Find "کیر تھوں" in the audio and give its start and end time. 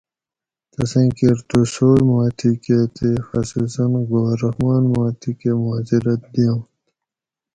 1.17-1.63